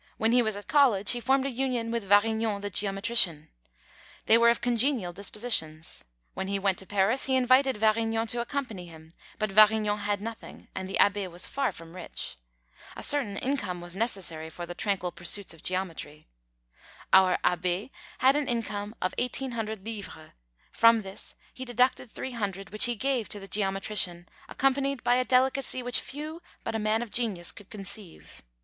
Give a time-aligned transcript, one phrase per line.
[0.17, 3.49] When he was at college he formed a union with Varignon, the geometrician.
[4.25, 6.05] They were of congenial dispositions.
[6.33, 10.69] When he went to Paris he invited Varignon to accompany him; but Varignon had nothing,
[10.73, 12.35] and the Abbé was far from rich.
[12.95, 16.27] A certain income was necessary for the tranquil pursuits of geometry.
[17.13, 20.31] Our Abbé had an income of 1800 livres;
[20.71, 25.83] from this he deducted 300, which he gave to the geometrician, accompanied by a delicacy
[25.83, 28.41] which few but a man of genius could conceive.